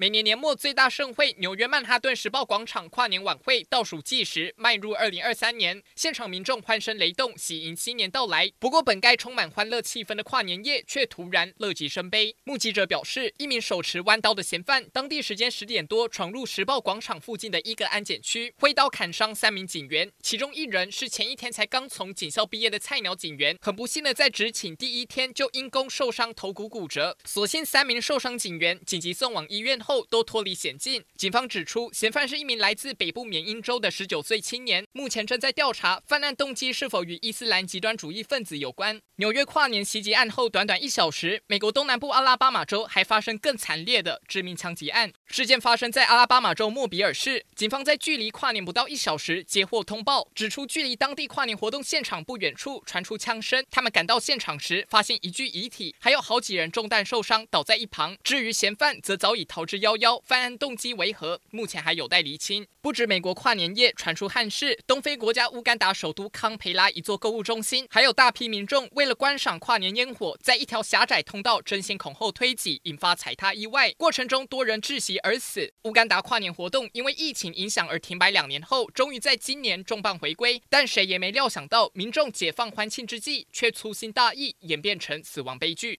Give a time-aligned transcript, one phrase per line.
[0.00, 8.48] 每年年末最大盛会——纽约曼哈顿时报广场跨年晚会倒数计时，迈入二零二三年，现场民众欢声雷动，喜迎新年到来。
[8.60, 12.36] 不过，本该充满欢乐气氛的跨年夜，却突然乐极生悲。
[12.44, 23.58] 目击者表示，一名手持弯刀的嫌犯，当地时间十点多闯入时报广场附近的一个安检区，挥刀砍伤三名警员，其中一人是前一天才刚从警校毕业的菜鸟警员。
[23.60, 27.18] 很不幸的，在执勤第一天就因公受伤，头骨骨折。
[27.24, 29.76] 所幸三名受伤警员紧急送往医院。
[29.87, 31.02] 后后都脱离险境。
[31.16, 39.00] 警方指出，嫌犯是一名来自北部缅因州的十九岁青年，目前正在调查犯案动机是否与伊斯兰极端主义分子有关。
[39.16, 45.10] 纽约跨年袭击案后，短短一小时，美国东南部阿拉巴马州还发生更惨烈的致命枪击案。
[45.26, 53.64] 事件发生在阿拉巴马州莫比尔市，警方在距离跨年不到一小时接获通报，指出距离当地跨年活动现场不远处传出枪声。
[53.70, 58.18] 他们赶到现场时，发现一具遗体，还有好几人中弹受伤倒在一旁。
[58.22, 62.66] 至于嫌犯，则早已逃之幺幺，犯案动机为何，目前还有待厘清。
[62.80, 75.72] 不止美国跨年夜传出憾事，东非国家乌干达首都康培拉一座购物中心，还有大批民众为了观赏跨年烟火，在一条狭窄通道争先恐后推挤，引发踩踏意外，过程中多人窒息而死。
[75.82, 85.96] 乌干达跨年活动因为疫情影响而停摆两年后，终于在今年重磅回归，但谁也没料想到，民众解放欢庆之际，却粗心大意，演变成死亡悲剧。